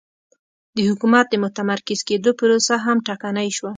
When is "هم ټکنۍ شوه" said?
2.85-3.69